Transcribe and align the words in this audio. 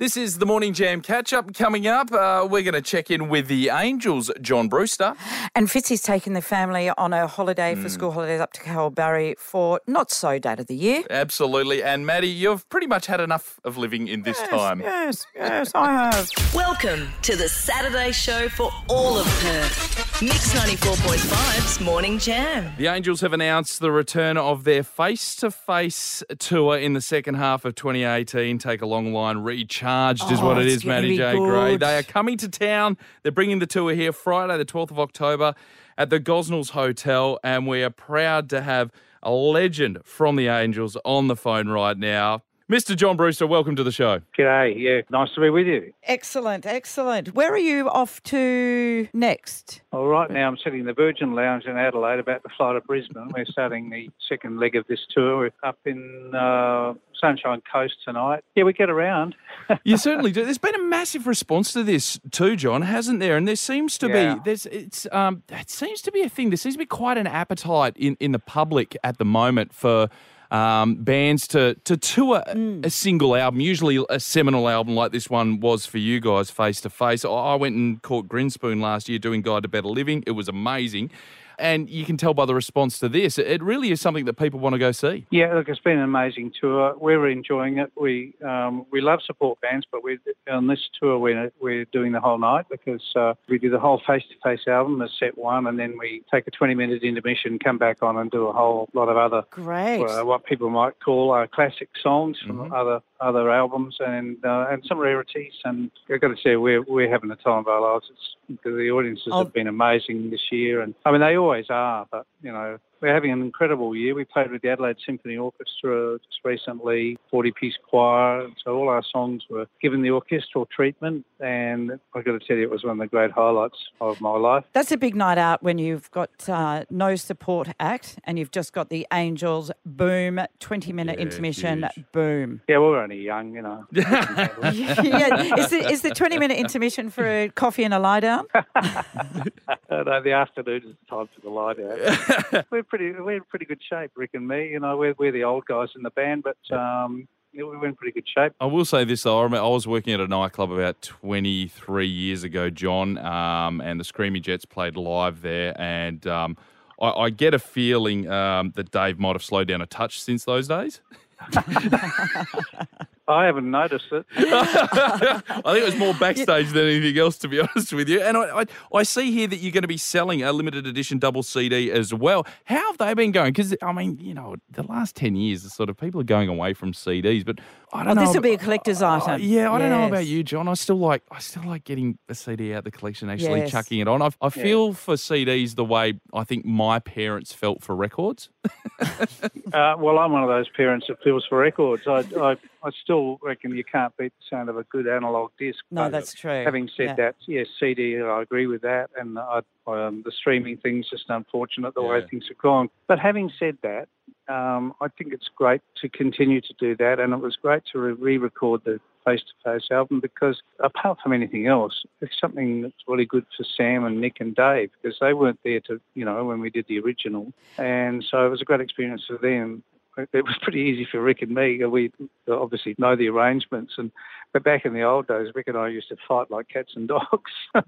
This 0.00 0.16
is 0.16 0.38
the 0.38 0.44
Morning 0.44 0.72
Jam 0.72 1.02
catch 1.02 1.32
up. 1.32 1.54
Coming 1.54 1.86
up, 1.86 2.10
uh, 2.10 2.48
we're 2.50 2.64
going 2.64 2.74
to 2.74 2.82
check 2.82 3.12
in 3.12 3.28
with 3.28 3.46
the 3.46 3.68
Angels, 3.68 4.28
John 4.40 4.66
Brewster. 4.66 5.14
And 5.54 5.68
Fitzy's 5.68 6.02
taken 6.02 6.32
the 6.32 6.42
family 6.42 6.90
on 6.90 7.12
a 7.12 7.28
holiday 7.28 7.76
for 7.76 7.88
school 7.88 8.10
holidays 8.10 8.40
up 8.40 8.52
to 8.54 8.60
Kalbarri 8.60 9.38
for 9.38 9.80
not 9.86 10.10
so 10.10 10.40
date 10.40 10.58
of 10.58 10.66
the 10.66 10.74
year. 10.74 11.04
Absolutely. 11.10 11.80
And 11.80 12.04
Maddie, 12.04 12.26
you've 12.26 12.68
pretty 12.70 12.88
much 12.88 13.06
had 13.06 13.20
enough 13.20 13.60
of 13.62 13.78
living 13.78 14.08
in 14.08 14.22
this 14.22 14.42
time. 14.48 14.80
Yes, 14.80 15.28
yes, 15.32 15.70
I 15.76 15.92
have. 15.92 16.28
Welcome 16.52 17.10
to 17.22 17.36
the 17.36 17.48
Saturday 17.48 18.10
show 18.10 18.48
for 18.48 18.72
all 18.88 19.16
of 19.16 19.26
Perth. 19.26 20.20
Mix 20.20 20.52
94.5's 20.54 21.80
Morning 21.80 22.18
Jam. 22.18 22.72
The 22.78 22.88
Angels 22.88 23.20
have 23.20 23.32
announced 23.32 23.78
the 23.78 23.92
return 23.92 24.36
of 24.38 24.64
their 24.64 24.82
face 24.82 25.36
to 25.36 25.52
face 25.52 26.24
tour 26.40 26.76
in 26.76 26.94
the 26.94 27.00
second 27.00 27.34
half 27.34 27.64
of 27.64 27.76
2018. 27.76 28.58
Take 28.58 28.82
a 28.82 28.86
long 28.86 29.12
line, 29.12 29.38
recharged 29.84 30.30
is 30.32 30.40
Oh, 30.40 30.46
what 30.46 30.58
it's 30.58 30.76
is, 30.76 30.84
Maddie 30.84 31.16
J. 31.16 31.36
Gray. 31.36 31.76
They 31.76 31.98
are 31.98 32.02
coming 32.02 32.36
to 32.38 32.48
town. 32.48 32.96
They're 33.22 33.32
bringing 33.32 33.58
the 33.58 33.66
tour 33.66 33.94
here 33.94 34.12
Friday, 34.12 34.56
the 34.56 34.64
12th 34.64 34.90
of 34.90 34.98
October, 34.98 35.54
at 35.98 36.10
the 36.10 36.20
Gosnells 36.20 36.70
Hotel. 36.70 37.38
And 37.44 37.66
we 37.66 37.82
are 37.82 37.90
proud 37.90 38.48
to 38.50 38.62
have 38.62 38.90
a 39.22 39.30
legend 39.30 39.98
from 40.04 40.36
the 40.36 40.48
Angels 40.48 40.96
on 41.04 41.28
the 41.28 41.36
phone 41.36 41.68
right 41.68 41.96
now. 41.96 42.42
Mr. 42.72 42.96
John 42.96 43.14
Brewster, 43.18 43.46
welcome 43.46 43.76
to 43.76 43.82
the 43.84 43.92
show. 43.92 44.22
G'day. 44.38 44.74
Yeah, 44.78 45.02
nice 45.10 45.28
to 45.34 45.40
be 45.42 45.50
with 45.50 45.66
you. 45.66 45.92
Excellent, 46.04 46.64
excellent. 46.64 47.34
Where 47.34 47.52
are 47.52 47.58
you 47.58 47.90
off 47.90 48.22
to 48.22 49.06
next? 49.12 49.82
Well, 49.92 50.06
right 50.06 50.30
now 50.30 50.48
I'm 50.48 50.56
sitting 50.56 50.80
in 50.80 50.86
the 50.86 50.94
Virgin 50.94 51.34
Lounge 51.34 51.66
in 51.66 51.76
Adelaide 51.76 52.20
about 52.20 52.42
to 52.42 52.48
fly 52.56 52.72
to 52.72 52.80
Brisbane. 52.80 53.28
We're 53.36 53.44
starting 53.44 53.90
the 53.90 54.08
second 54.30 54.58
leg 54.58 54.76
of 54.76 54.86
this 54.86 55.00
tour. 55.14 55.36
We're 55.40 55.50
up 55.62 55.78
in 55.84 56.34
uh, 56.34 56.94
Sunshine 57.20 57.60
Coast 57.70 57.96
tonight. 58.02 58.42
Yeah, 58.54 58.64
we 58.64 58.72
get 58.72 58.88
around. 58.88 59.34
You 59.84 59.96
certainly 59.98 60.30
do. 60.32 60.42
There's 60.44 60.56
been 60.58 60.74
a 60.74 60.82
massive 60.84 61.26
response 61.26 61.72
to 61.72 61.82
this 61.82 62.18
too, 62.30 62.54
John, 62.56 62.82
hasn't 62.82 63.20
there? 63.20 63.36
And 63.36 63.46
there 63.48 63.56
seems 63.56 63.96
to 63.98 64.08
Yeah. 64.08 64.34
be 64.36 64.40
there's 64.44 64.66
it's 64.66 65.06
um 65.12 65.42
it 65.50 65.70
seems 65.70 66.00
to 66.02 66.12
be 66.12 66.20
a 66.22 66.28
thing. 66.30 66.48
There 66.50 66.56
seems 66.58 66.74
to 66.74 66.78
be 66.78 66.84
quite 66.86 67.16
an 67.18 67.26
appetite 67.26 67.94
in, 67.96 68.16
in 68.20 68.32
the 68.32 68.38
public 68.38 68.94
at 69.04 69.16
the 69.18 69.24
moment 69.24 69.72
for 69.74 70.08
um, 70.54 70.94
bands 70.96 71.48
to 71.48 71.74
to 71.84 71.96
tour 71.96 72.42
a 72.84 72.90
single 72.90 73.34
album, 73.34 73.60
usually 73.60 74.04
a 74.08 74.20
seminal 74.20 74.68
album 74.68 74.94
like 74.94 75.10
this 75.12 75.28
one 75.28 75.58
was 75.60 75.84
for 75.86 75.98
you 75.98 76.20
guys, 76.20 76.50
face 76.50 76.80
to 76.82 76.90
face. 76.90 77.24
I- 77.24 77.28
I 77.28 77.54
went 77.56 77.74
and 77.76 78.00
caught 78.02 78.28
Grinspoon 78.28 78.80
last 78.80 79.08
year 79.08 79.18
doing 79.18 79.42
Guide 79.42 79.62
to 79.64 79.68
Better 79.68 79.88
Living. 79.88 80.22
It 80.26 80.32
was 80.32 80.48
amazing. 80.48 81.10
And 81.58 81.88
you 81.88 82.04
can 82.04 82.16
tell 82.16 82.34
by 82.34 82.44
the 82.46 82.54
response 82.54 82.98
to 82.98 83.08
this, 83.08 83.38
it 83.38 83.62
really 83.62 83.90
is 83.90 84.00
something 84.00 84.24
that 84.26 84.34
people 84.34 84.60
want 84.60 84.74
to 84.74 84.78
go 84.78 84.92
see. 84.92 85.26
Yeah, 85.30 85.54
look, 85.54 85.68
it's 85.68 85.80
been 85.80 85.98
an 85.98 86.04
amazing 86.04 86.52
tour. 86.60 86.94
We're 86.98 87.28
enjoying 87.28 87.78
it. 87.78 87.92
We 87.98 88.34
um, 88.44 88.86
we 88.90 89.00
love 89.00 89.20
support 89.24 89.60
bands, 89.60 89.86
but 89.90 90.02
we 90.02 90.18
on 90.50 90.66
this 90.66 90.80
tour 91.00 91.18
we're 91.18 91.50
we're 91.60 91.84
doing 91.86 92.12
the 92.12 92.20
whole 92.20 92.38
night 92.38 92.66
because 92.70 93.02
uh, 93.16 93.34
we 93.48 93.58
do 93.58 93.70
the 93.70 93.78
whole 93.78 94.00
face-to-face 94.06 94.66
album 94.66 95.00
as 95.02 95.10
set 95.18 95.36
one, 95.38 95.66
and 95.66 95.78
then 95.78 95.96
we 95.98 96.22
take 96.32 96.46
a 96.46 96.50
20-minute 96.50 97.02
intermission, 97.02 97.58
come 97.58 97.78
back 97.78 98.02
on, 98.02 98.16
and 98.16 98.30
do 98.30 98.46
a 98.46 98.52
whole 98.52 98.88
lot 98.94 99.08
of 99.08 99.16
other 99.16 99.42
Great. 99.50 100.02
uh, 100.02 100.24
what 100.24 100.44
people 100.44 100.70
might 100.70 100.98
call 101.00 101.32
uh, 101.32 101.46
classic 101.46 101.88
songs 102.02 102.38
from 102.46 102.72
other 102.72 103.00
other 103.20 103.50
albums 103.50 103.96
and 104.00 104.36
uh, 104.44 104.66
and 104.70 104.84
some 104.86 104.98
rarities. 104.98 105.52
And 105.64 105.90
I've 106.12 106.20
got 106.20 106.28
to 106.28 106.36
say, 106.42 106.56
we're 106.56 106.82
we're 106.82 107.10
having 107.10 107.28
the 107.30 107.36
time 107.36 107.58
of 107.60 107.68
our 107.68 107.80
lives. 107.80 108.06
It's, 108.10 108.60
the 108.62 108.90
audiences 108.90 109.28
Oh. 109.32 109.38
have 109.38 109.54
been 109.54 109.66
amazing 109.66 110.30
this 110.30 110.52
year, 110.52 110.82
and 110.82 110.94
I 111.06 111.12
mean 111.12 111.20
they 111.22 111.36
always 111.44 111.66
are. 111.70 112.02
Ah, 112.02 112.06
but 112.10 112.26
you 112.42 112.52
know, 112.52 112.78
we're 113.04 113.12
having 113.12 113.32
an 113.32 113.42
incredible 113.42 113.94
year. 113.94 114.14
We 114.14 114.24
played 114.24 114.50
with 114.50 114.62
the 114.62 114.70
Adelaide 114.70 114.96
Symphony 115.04 115.36
Orchestra 115.36 116.18
just 116.26 116.38
recently, 116.42 117.18
40-piece 117.30 117.74
choir. 117.86 118.48
So 118.64 118.74
all 118.74 118.88
our 118.88 119.02
songs 119.12 119.42
were 119.50 119.66
given 119.82 120.00
the 120.00 120.10
orchestral 120.10 120.64
treatment, 120.74 121.26
and 121.38 122.00
I've 122.14 122.24
got 122.24 122.32
to 122.32 122.38
tell 122.38 122.56
you, 122.56 122.62
it 122.62 122.70
was 122.70 122.82
one 122.82 122.92
of 122.92 122.98
the 123.00 123.06
great 123.06 123.30
highlights 123.30 123.76
of 124.00 124.22
my 124.22 124.30
life. 124.30 124.64
That's 124.72 124.90
a 124.90 124.96
big 124.96 125.14
night 125.14 125.36
out 125.36 125.62
when 125.62 125.76
you've 125.76 126.10
got 126.12 126.48
uh, 126.48 126.84
no 126.88 127.14
support 127.14 127.68
act 127.78 128.18
and 128.24 128.38
you've 128.38 128.50
just 128.50 128.72
got 128.72 128.88
the 128.88 129.06
Angels, 129.12 129.70
boom, 129.84 130.40
20 130.60 130.92
minute 130.94 131.18
Yeah, 131.18 131.24
intermission, 131.26 131.86
huge. 131.94 132.06
boom. 132.12 132.62
Yeah, 132.66 132.78
we're 132.78 133.02
only 133.02 133.20
young, 133.20 133.52
you 133.54 133.60
know. 133.60 133.84
yeah, 133.92 135.58
is 135.58 135.68
the, 135.68 135.88
is 135.90 136.00
the 136.00 136.10
20 136.10 136.38
minute 136.38 136.56
intermission 136.56 137.10
for 137.10 137.26
a 137.26 137.48
coffee 137.50 137.84
and 137.84 137.92
a 137.92 137.98
lie 137.98 138.20
down? 138.20 138.46
No, 139.90 140.20
the 140.22 140.32
afternoon 140.32 140.82
is 140.82 140.94
the 141.08 141.16
time 141.16 141.28
for 141.34 141.40
the 141.40 141.50
lie 141.50 141.74
down. 141.74 142.64
we're 142.70 142.82
pretty, 142.96 143.20
we're 143.20 143.36
in 143.36 143.44
pretty 143.44 143.64
good 143.64 143.80
shape, 143.88 144.12
Rick 144.14 144.30
and 144.34 144.46
me. 144.46 144.68
You 144.68 144.80
know, 144.80 144.96
we're, 144.96 145.14
we're 145.18 145.32
the 145.32 145.44
old 145.44 145.64
guys 145.66 145.88
in 145.96 146.02
the 146.02 146.10
band, 146.10 146.44
but 146.44 146.76
um, 146.76 147.26
yeah, 147.52 147.64
we're 147.64 147.86
in 147.86 147.94
pretty 147.94 148.12
good 148.12 148.28
shape. 148.28 148.52
I 148.60 148.66
will 148.66 148.84
say 148.84 149.04
this 149.04 149.24
though. 149.24 149.40
I, 149.40 149.42
remember 149.42 149.64
I 149.64 149.68
was 149.68 149.86
working 149.86 150.12
at 150.12 150.20
a 150.20 150.28
nightclub 150.28 150.70
about 150.70 151.02
23 151.02 152.06
years 152.06 152.44
ago, 152.44 152.70
John, 152.70 153.18
um, 153.18 153.80
and 153.80 153.98
the 153.98 154.04
Screaming 154.04 154.42
Jets 154.42 154.64
played 154.64 154.96
live 154.96 155.42
there. 155.42 155.74
And 155.80 156.24
um, 156.26 156.56
I, 157.00 157.10
I 157.10 157.30
get 157.30 157.52
a 157.54 157.58
feeling 157.58 158.30
um, 158.30 158.72
that 158.76 158.90
Dave 158.90 159.18
might 159.18 159.34
have 159.34 159.44
slowed 159.44 159.68
down 159.68 159.80
a 159.80 159.86
touch 159.86 160.20
since 160.20 160.44
those 160.44 160.68
days. 160.68 161.00
I 163.26 163.46
haven't 163.46 163.70
noticed 163.70 164.06
it. 164.12 164.26
I 164.36 165.40
think 165.64 165.78
it 165.78 165.84
was 165.84 165.96
more 165.96 166.12
backstage 166.14 166.68
than 166.72 166.86
anything 166.86 167.18
else, 167.18 167.38
to 167.38 167.48
be 167.48 167.58
honest 167.74 167.92
with 167.94 168.08
you. 168.08 168.20
And 168.20 168.36
I, 168.36 168.60
I, 168.60 168.64
I 168.92 169.02
see 169.02 169.32
here 169.32 169.46
that 169.46 169.56
you're 169.56 169.72
going 169.72 169.82
to 169.82 169.88
be 169.88 169.96
selling 169.96 170.42
a 170.42 170.52
limited 170.52 170.86
edition 170.86 171.18
double 171.18 171.42
CD 171.42 171.90
as 171.90 172.12
well. 172.12 172.46
How 172.64 172.86
have 172.90 172.98
they 172.98 173.14
been 173.14 173.32
going? 173.32 173.52
Because, 173.52 173.74
I 173.82 173.92
mean, 173.92 174.18
you 174.20 174.34
know, 174.34 174.56
the 174.70 174.82
last 174.82 175.16
10 175.16 175.36
years, 175.36 175.62
the 175.62 175.70
sort 175.70 175.88
of 175.88 175.96
people 175.96 176.20
are 176.20 176.24
going 176.24 176.50
away 176.50 176.74
from 176.74 176.92
CDs, 176.92 177.46
but 177.46 177.60
I 177.94 178.04
don't 178.04 178.10
Oh, 178.10 178.14
know. 178.14 178.26
this 178.26 178.34
will 178.34 178.42
be 178.42 178.52
a 178.52 178.58
collector's 178.58 179.00
Uh, 179.00 179.12
item. 179.14 179.40
yeah, 179.40 179.72
I 179.72 179.78
don't 179.78 179.90
know 179.90 180.06
about 180.06 180.26
you, 180.26 180.42
John. 180.42 180.68
I 180.68 180.74
still 180.74 180.96
like 180.98 181.22
I 181.30 181.38
still 181.38 181.62
like 181.64 181.84
getting 181.84 182.18
a 182.28 182.34
CD 182.34 182.74
out 182.74 182.84
the 182.84 182.90
collection, 182.90 183.30
actually 183.30 183.60
Yes. 183.60 183.70
chucking 183.70 184.00
it 184.00 184.08
on. 184.08 184.20
I, 184.20 184.30
I 184.42 184.50
feel 184.50 184.92
for 184.92 185.14
CDs 185.14 185.76
the 185.76 185.84
way 185.84 186.14
I 186.34 186.44
think 186.44 186.64
my 186.66 186.98
parents 186.98 187.52
felt 187.52 187.82
for 187.82 187.94
records. 187.96 188.50
Uh, 189.72 189.96
well, 189.98 190.18
I'm 190.20 190.30
one 190.30 190.44
of 190.44 190.48
those 190.48 190.68
parents 190.68 191.06
that 191.08 191.20
feels 191.24 191.44
for 191.48 191.58
records. 191.58 192.04
I, 192.06 192.22
I, 192.38 192.52
I 192.84 192.90
still 193.02 193.40
reckon 193.42 193.76
you 193.76 193.82
can't 193.82 194.16
beat 194.16 194.32
the 194.38 194.56
sound 194.56 194.68
of 194.68 194.76
a 194.76 194.84
good 194.84 195.08
analog 195.08 195.50
disc. 195.58 195.80
No, 195.90 196.08
that's 196.08 196.32
true. 196.32 196.62
Having 196.64 196.90
said 196.96 197.06
Yeah. 197.06 197.14
that, 197.16 197.34
yes, 197.48 197.66
CD, 197.80 198.20
I 198.20 198.42
agree 198.42 198.68
with 198.68 198.82
that. 198.82 199.10
And 199.16 199.36
I, 199.36 199.62
um, 199.88 200.22
the 200.24 200.30
streaming 200.30 200.76
thing's 200.76 201.10
just 201.10 201.24
unfortunate 201.28 201.94
the 201.94 202.02
way 202.02 202.24
things 202.30 202.44
have 202.48 202.58
gone. 202.58 202.88
But 203.08 203.18
having 203.18 203.50
said 203.58 203.78
that, 203.82 204.08
um, 204.46 204.94
I 205.00 205.08
think 205.08 205.32
it's 205.32 205.48
great 205.56 205.80
to 206.02 206.08
continue 206.08 206.60
to 206.60 206.74
do 206.78 206.94
that. 206.98 207.18
And 207.18 207.32
it 207.32 207.40
was 207.40 207.56
great 207.56 207.82
to 207.92 207.98
re-record 207.98 208.82
the 208.84 209.00
face-to-face 209.24 209.88
album 209.90 210.20
because 210.20 210.62
apart 210.80 211.18
from 211.22 211.32
anything 211.32 211.66
else, 211.66 212.04
it's 212.20 212.38
something 212.40 212.82
that's 212.82 212.94
really 213.06 213.26
good 213.26 213.44
for 213.56 213.64
Sam 213.76 214.04
and 214.04 214.20
Nick 214.20 214.36
and 214.40 214.54
Dave 214.54 214.90
because 215.00 215.18
they 215.20 215.34
weren't 215.34 215.60
there 215.64 215.80
to, 215.80 216.00
you 216.14 216.24
know, 216.24 216.44
when 216.44 216.60
we 216.60 216.70
did 216.70 216.86
the 216.88 216.98
original. 217.00 217.52
And 217.78 218.24
so 218.30 218.46
it 218.46 218.50
was 218.50 218.62
a 218.62 218.64
great 218.64 218.80
experience 218.80 219.24
for 219.26 219.38
them. 219.38 219.82
It 220.16 220.44
was 220.44 220.56
pretty 220.62 220.80
easy 220.80 221.06
for 221.10 221.20
Rick 221.20 221.42
and 221.42 221.50
me. 221.52 221.84
We 221.84 222.12
obviously 222.48 222.94
know 222.98 223.16
the 223.16 223.28
arrangements, 223.28 223.94
and 223.98 224.12
but 224.52 224.62
back 224.62 224.84
in 224.84 224.94
the 224.94 225.02
old 225.02 225.26
days, 225.26 225.48
Rick 225.54 225.66
and 225.68 225.76
I 225.76 225.88
used 225.88 226.08
to 226.10 226.16
fight 226.28 226.50
like 226.50 226.68
cats 226.68 226.92
and 226.96 227.08
dogs. 227.08 227.52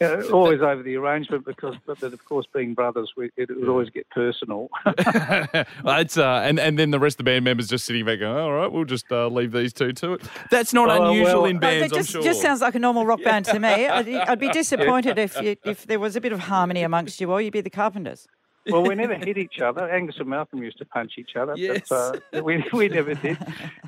You 0.00 0.08
know, 0.08 0.28
always 0.32 0.60
over 0.60 0.82
the 0.82 0.96
arrangement 0.96 1.44
because, 1.46 1.76
but, 1.86 2.00
but 2.00 2.12
of 2.12 2.24
course, 2.24 2.46
being 2.52 2.74
brothers, 2.74 3.12
we, 3.16 3.30
it 3.36 3.48
would 3.48 3.68
always 3.68 3.90
get 3.90 4.08
personal. 4.10 4.68
That's 5.84 6.18
uh, 6.18 6.42
and 6.44 6.58
and 6.58 6.76
then 6.78 6.90
the 6.90 6.98
rest 6.98 7.14
of 7.14 7.18
the 7.18 7.24
band 7.30 7.44
members 7.44 7.68
just 7.68 7.84
sitting 7.84 8.04
back 8.04 8.18
going, 8.18 8.36
all 8.36 8.52
right, 8.52 8.70
we'll 8.70 8.84
just 8.86 9.10
uh, 9.12 9.28
leave 9.28 9.52
these 9.52 9.72
two 9.72 9.92
to 9.92 10.14
it. 10.14 10.22
That's 10.50 10.72
not 10.72 10.88
Oh, 10.90 11.10
unusual 11.10 11.42
well- 11.42 11.44
in 11.46 11.56
No, 11.56 11.60
bands, 11.60 11.90
that 11.90 11.96
just, 11.96 12.08
I'm 12.14 12.22
sure. 12.22 12.32
just 12.32 12.42
sounds 12.42 12.60
like 12.60 12.74
a 12.74 12.80
normal 12.80 13.06
rock 13.06 13.22
band 13.22 13.44
to 13.46 13.58
me. 13.60 13.68
I'd, 13.86 14.08
I'd 14.08 14.40
be 14.40 14.48
disappointed 14.50 15.16
if 15.16 15.40
you, 15.40 15.56
if 15.64 15.86
there 15.86 16.00
was 16.00 16.16
a 16.16 16.20
bit 16.20 16.32
of 16.32 16.40
harmony 16.40 16.82
amongst 16.82 17.20
you 17.20 17.30
all. 17.30 17.40
You'd 17.40 17.52
be 17.52 17.60
the 17.60 17.70
Carpenters. 17.70 18.26
Well, 18.70 18.82
we 18.82 18.94
never 18.94 19.14
hit 19.26 19.36
each 19.38 19.60
other. 19.60 19.88
Angus 19.88 20.16
and 20.18 20.28
Malcolm 20.28 20.62
used 20.62 20.78
to 20.78 20.84
punch 20.84 21.12
each 21.18 21.36
other. 21.36 21.54
Yes. 21.56 21.88
But, 21.88 22.22
uh, 22.34 22.42
we, 22.42 22.64
we 22.72 22.88
never 22.88 23.14
did. 23.14 23.36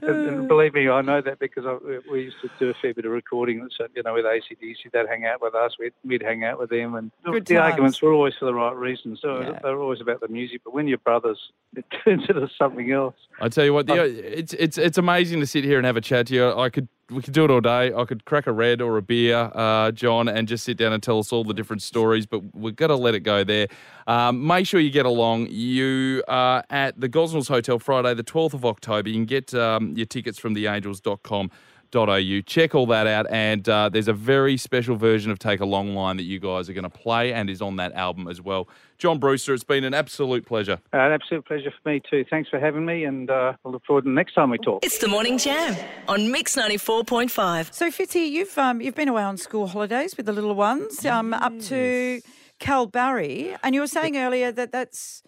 and, 0.02 0.10
and 0.28 0.48
believe 0.52 0.74
me, 0.74 0.88
I 0.88 1.00
know 1.02 1.20
that 1.20 1.38
because 1.38 1.64
I, 1.66 1.78
we 2.10 2.22
used 2.24 2.36
to 2.42 2.50
do 2.58 2.70
a 2.70 2.74
fair 2.74 2.94
bit 2.94 3.04
of 3.06 3.12
recording. 3.12 3.68
So, 3.76 3.86
you 3.94 4.02
know, 4.02 4.14
with 4.14 4.24
ACDC, 4.24 4.92
they'd 4.92 5.06
hang 5.08 5.24
out 5.24 5.40
with 5.42 5.54
us. 5.54 5.72
We'd, 5.78 5.92
we'd 6.04 6.22
hang 6.22 6.44
out 6.44 6.58
with 6.58 6.70
them. 6.70 6.94
And 6.94 7.10
the- 7.24 7.32
Good 7.32 7.46
the 7.46 7.54
times. 7.54 7.70
arguments 7.72 8.02
were 8.02 8.12
always 8.12 8.34
for 8.38 8.44
the 8.44 8.54
right 8.54 8.76
reasons. 8.76 9.20
So 9.22 9.40
Yeah. 9.40 9.58
they 9.62 9.70
were 9.70 9.80
always 9.80 10.00
about 10.00 10.20
the 10.20 10.28
music. 10.28 10.62
But 10.64 10.74
when 10.74 10.88
you're 10.88 10.98
brothers, 10.98 11.38
it 11.74 11.84
turns 12.04 12.24
into 12.28 12.48
something 12.58 12.90
else. 12.92 13.14
I 13.40 13.48
tell 13.48 13.64
you 13.64 13.74
what, 13.74 13.86
the, 13.86 14.02
it's 14.38 14.54
it's 14.54 14.78
it's 14.78 14.96
amazing 14.98 15.40
to 15.40 15.46
sit 15.46 15.62
here 15.64 15.76
and 15.76 15.84
have 15.86 15.96
a 15.96 16.00
chat 16.00 16.28
to 16.28 16.34
you. 16.34 16.52
I 16.52 16.70
could 16.70 16.88
we 17.10 17.22
could 17.22 17.34
do 17.34 17.44
it 17.44 17.50
all 17.50 17.60
day. 17.60 17.92
I 17.94 18.04
could 18.04 18.24
crack 18.24 18.46
a 18.46 18.52
red 18.52 18.80
or 18.82 18.96
a 18.96 19.02
beer, 19.02 19.50
uh, 19.54 19.92
John, 19.92 20.28
and 20.28 20.48
just 20.48 20.64
sit 20.64 20.76
down 20.76 20.92
and 20.92 21.02
tell 21.02 21.18
us 21.18 21.32
all 21.32 21.44
the 21.44 21.54
different 21.54 21.82
stories. 21.82 22.26
But 22.26 22.54
we've 22.54 22.74
got 22.74 22.88
to 22.88 22.96
let 22.96 23.14
it 23.14 23.20
go 23.20 23.44
there. 23.44 23.68
Um, 24.06 24.44
make 24.46 24.66
sure 24.66 24.80
you 24.80 24.90
get 24.90 25.06
along. 25.06 25.46
You 25.50 26.24
are 26.26 26.64
at 26.70 27.00
the 27.00 27.08
Gosnells 27.08 27.48
Hotel 27.48 27.78
Friday, 27.78 28.14
the 28.14 28.22
twelfth 28.24 28.54
of 28.54 28.64
October. 28.64 29.08
You 29.08 29.14
can 29.14 29.24
get 29.24 29.54
um, 29.54 29.94
your 29.96 30.06
tickets 30.06 30.38
from 30.38 30.54
theangels.com 31.90 32.42
Check 32.46 32.74
all 32.74 32.86
that 32.86 33.06
out. 33.06 33.26
And 33.30 33.68
uh, 33.68 33.88
there's 33.88 34.08
a 34.08 34.12
very 34.12 34.56
special 34.56 34.96
version 34.96 35.30
of 35.30 35.38
Take 35.38 35.60
a 35.60 35.64
Long 35.66 35.94
Line 35.94 36.16
that 36.16 36.24
you 36.24 36.38
guys 36.38 36.68
are 36.68 36.72
going 36.72 36.84
to 36.84 36.90
play 36.90 37.32
and 37.32 37.50
is 37.50 37.62
on 37.62 37.76
that 37.76 37.92
album 37.92 38.28
as 38.28 38.40
well. 38.40 38.68
John 38.98 39.18
Brewster, 39.18 39.52
it's 39.52 39.64
been 39.64 39.84
an 39.84 39.92
absolute 39.92 40.46
pleasure. 40.46 40.78
Uh, 40.92 40.98
an 40.98 41.12
absolute 41.12 41.44
pleasure 41.44 41.70
for 41.70 41.88
me 41.88 42.00
too. 42.08 42.24
Thanks 42.30 42.48
for 42.48 42.58
having 42.58 42.86
me, 42.86 43.04
and 43.04 43.30
uh, 43.30 43.52
I 43.64 43.68
look 43.68 43.84
forward 43.84 44.02
to 44.02 44.10
the 44.10 44.14
next 44.14 44.34
time 44.34 44.50
we 44.50 44.58
talk. 44.58 44.84
It's 44.84 44.98
the 44.98 45.08
Morning 45.08 45.36
Jam 45.36 45.76
on 46.08 46.30
Mix 46.30 46.56
94.5. 46.56 47.74
So 47.74 47.90
Fitzy, 47.90 48.30
you've 48.30 48.56
um, 48.56 48.80
you've 48.80 48.94
been 48.94 49.08
away 49.08 49.22
on 49.22 49.36
school 49.36 49.66
holidays 49.66 50.16
with 50.16 50.24
the 50.26 50.32
little 50.32 50.54
ones, 50.54 51.04
um, 51.04 51.34
up 51.34 51.58
to 51.60 52.22
Kalbarri, 52.58 53.56
and 53.62 53.74
you 53.74 53.82
were 53.82 53.86
saying 53.86 54.16
earlier 54.16 54.50
that 54.50 54.72
that's 54.72 55.22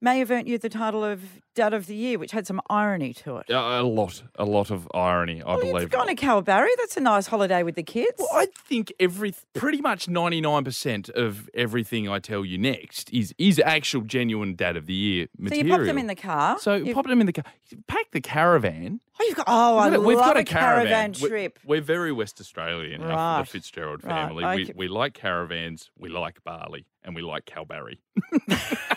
may 0.00 0.18
have 0.18 0.30
earned 0.30 0.46
you 0.48 0.58
the 0.58 0.68
title 0.68 1.02
of 1.04 1.22
Dad 1.54 1.72
of 1.72 1.86
the 1.86 1.94
Year, 1.96 2.18
which 2.18 2.32
had 2.32 2.46
some 2.46 2.60
irony 2.68 3.14
to 3.14 3.38
it. 3.38 3.46
A 3.50 3.82
lot, 3.82 4.22
a 4.34 4.44
lot 4.44 4.70
of 4.70 4.86
irony, 4.92 5.42
I 5.42 5.46
well, 5.56 5.60
believe. 5.60 5.82
you've 5.82 5.90
gone 5.90 6.06
to 6.08 6.14
Kalbarri. 6.14 6.68
That's 6.76 6.96
a 6.96 7.00
nice 7.00 7.26
holiday 7.26 7.62
with 7.62 7.76
the 7.76 7.82
kids. 7.82 8.12
Well, 8.18 8.28
I 8.32 8.46
think 8.68 8.92
every 9.00 9.34
pretty 9.54 9.80
much 9.80 10.06
ninety 10.08 10.40
nine 10.42 10.64
percent 10.64 11.08
of 11.10 11.48
everything 11.54 12.08
I 12.08 12.18
tell 12.18 12.44
you 12.44 12.58
next 12.58 13.10
is 13.12 13.34
is 13.38 13.58
actual 13.64 14.02
genuine 14.02 14.54
Dad 14.54 14.76
of 14.76 14.86
the 14.86 14.92
Year 14.94 15.26
material. 15.38 15.64
so 15.64 15.64
material. 15.64 15.66
you 15.66 15.74
pop 15.84 15.86
them 15.86 15.98
in 15.98 16.06
the 16.06 16.14
car. 16.14 16.58
So 16.58 16.74
You've- 16.74 16.92
pop 16.94 17.06
them 17.06 17.20
in 17.20 17.26
the 17.26 17.32
car. 17.32 17.44
Pack 17.88 18.10
the 18.12 18.20
caravan. 18.20 19.00
Oh, 19.18 19.24
you've 19.26 19.36
got. 19.36 19.46
Oh, 19.48 19.78
I 19.78 19.88
We've 19.88 19.92
got 19.92 20.02
a- 20.04 20.16
love 20.18 20.26
got 20.26 20.36
a 20.36 20.40
a 20.40 20.44
caravan, 20.44 20.86
caravan 21.14 21.14
We- 21.22 21.28
trip. 21.30 21.58
We're 21.64 21.80
very 21.80 22.12
West 22.12 22.38
Australian, 22.40 23.00
Right. 23.02 23.38
the 23.40 23.46
Fitzgerald 23.46 24.04
Right, 24.04 24.12
family. 24.26 24.44
okay. 24.44 24.72
We, 24.76 24.86
we 24.86 24.88
like 24.88 25.14
caravans, 25.14 25.90
we 25.98 26.10
like 26.10 26.44
barley, 26.44 26.84
and 27.02 27.14
we 27.14 27.22
like 27.22 27.46
Kalbarri. 27.46 27.96